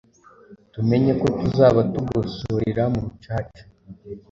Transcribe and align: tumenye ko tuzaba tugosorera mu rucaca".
tumenye 0.73 1.11
ko 1.21 1.27
tuzaba 1.39 1.79
tugosorera 1.93 2.83
mu 2.93 2.99
rucaca". 3.05 3.61